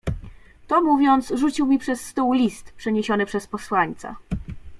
[0.69, 4.15] "To mówiąc, rzucił mi przez stół list, przyniesiony przez posłańca."